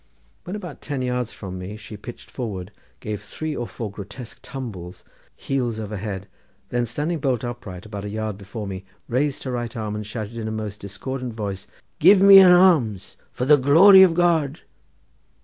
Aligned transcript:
When 0.45 0.55
about 0.55 0.81
ten 0.81 1.03
yards 1.03 1.31
from 1.31 1.59
me, 1.59 1.77
she 1.77 1.95
pitched 1.95 2.31
forward, 2.31 2.71
gave 3.01 3.21
three 3.21 3.55
or 3.55 3.67
four 3.67 3.91
grotesque 3.91 4.39
tumbles, 4.41 5.03
heels 5.35 5.79
over 5.79 5.95
head, 5.95 6.27
then 6.69 6.87
standing 6.87 7.19
bolt 7.19 7.43
upright, 7.43 7.85
about 7.85 8.05
a 8.05 8.09
yard 8.09 8.35
before 8.35 8.65
me, 8.65 8.79
she 8.79 8.85
raised 9.13 9.43
her 9.43 9.51
right 9.51 9.77
arm, 9.77 9.93
and 9.93 10.07
shouted 10.07 10.37
in 10.37 10.47
a 10.47 10.51
most 10.51 10.79
discordant 10.79 11.35
voice—"Give 11.35 12.19
me 12.19 12.39
an 12.39 12.51
alms, 12.51 13.15
for 13.31 13.45
the 13.45 13.57
glory 13.57 14.01
of 14.01 14.15
God." 14.15 14.61